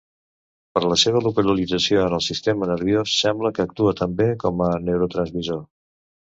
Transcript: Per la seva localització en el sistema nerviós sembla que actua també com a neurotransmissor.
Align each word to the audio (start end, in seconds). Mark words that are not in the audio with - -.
Per 0.77 0.81
la 0.91 0.95
seva 1.01 1.21
localització 1.25 2.07
en 2.07 2.17
el 2.19 2.25
sistema 2.29 2.71
nerviós 2.71 3.15
sembla 3.19 3.53
que 3.59 3.69
actua 3.69 3.95
també 4.03 4.31
com 4.47 4.67
a 4.73 4.75
neurotransmissor. 4.91 5.65